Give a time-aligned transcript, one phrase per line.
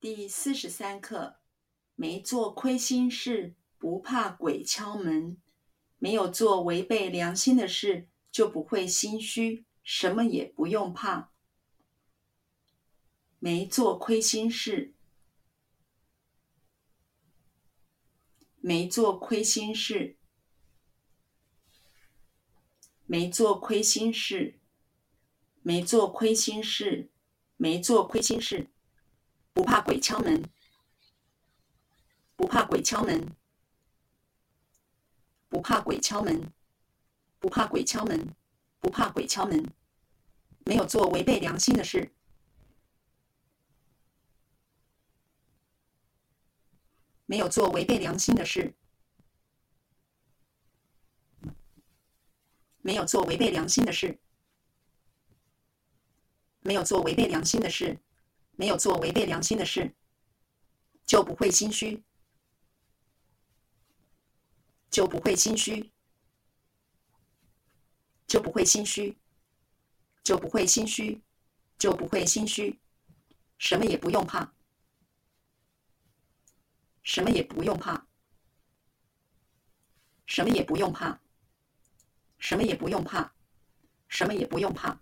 [0.00, 1.36] 第四十三课：
[1.94, 5.36] 没做亏心事，不怕鬼敲门。
[5.98, 11.30] 没有做违背良心的事，就不会心虚，什么也不用怕。
[13.38, 14.94] 没做亏心事，
[18.56, 20.16] 没做亏心事，
[23.04, 24.58] 没做亏心事，
[25.60, 27.10] 没做亏心事，
[27.58, 28.70] 没做亏心事。
[29.52, 30.42] 不怕鬼敲门，
[32.36, 33.36] 不怕鬼敲门，
[35.48, 36.52] 不怕鬼敲门，
[37.38, 38.34] 不怕鬼敲门，
[38.80, 39.72] 不怕鬼敲门。
[40.64, 42.12] 没有做违背良心的事，
[47.26, 48.74] 没有做违背良心的事，
[52.82, 54.20] 没有做违背良心的事，
[56.60, 57.98] 没有做违背良心的事。
[58.60, 59.90] 没有做违背良心的事，
[61.06, 62.04] 就不会心虚，
[64.90, 65.90] 就不会心虚，
[68.26, 69.16] 就不会心虚，
[70.22, 71.22] 就不会心虚，
[71.78, 72.78] 就不会心虚，
[73.56, 74.52] 什么也不用怕，
[77.02, 78.06] 什么也不用怕，
[80.26, 81.18] 什么也不用怕，
[82.38, 83.32] 什么也不用怕，
[84.06, 85.00] 什么也不用怕。